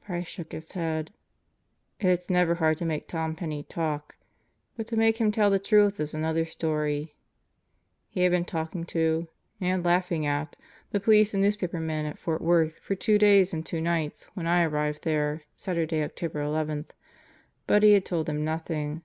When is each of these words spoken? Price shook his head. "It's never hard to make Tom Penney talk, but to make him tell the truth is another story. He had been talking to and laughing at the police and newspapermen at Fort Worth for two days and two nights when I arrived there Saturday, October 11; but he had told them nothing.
Price 0.00 0.26
shook 0.28 0.52
his 0.52 0.72
head. 0.72 1.12
"It's 2.00 2.30
never 2.30 2.54
hard 2.54 2.78
to 2.78 2.86
make 2.86 3.06
Tom 3.06 3.34
Penney 3.36 3.64
talk, 3.64 4.16
but 4.78 4.86
to 4.86 4.96
make 4.96 5.18
him 5.18 5.30
tell 5.30 5.50
the 5.50 5.58
truth 5.58 6.00
is 6.00 6.14
another 6.14 6.46
story. 6.46 7.14
He 8.08 8.22
had 8.22 8.32
been 8.32 8.46
talking 8.46 8.84
to 8.86 9.28
and 9.60 9.84
laughing 9.84 10.24
at 10.24 10.56
the 10.90 11.00
police 11.00 11.34
and 11.34 11.42
newspapermen 11.42 12.06
at 12.06 12.18
Fort 12.18 12.40
Worth 12.40 12.78
for 12.78 12.94
two 12.94 13.18
days 13.18 13.52
and 13.52 13.66
two 13.66 13.82
nights 13.82 14.24
when 14.32 14.46
I 14.46 14.62
arrived 14.62 15.04
there 15.04 15.42
Saturday, 15.54 16.02
October 16.02 16.40
11; 16.40 16.86
but 17.66 17.82
he 17.82 17.92
had 17.92 18.06
told 18.06 18.24
them 18.24 18.42
nothing. 18.42 19.02